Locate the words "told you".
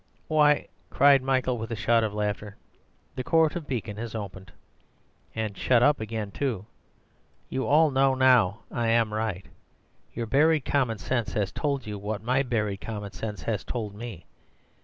11.51-11.99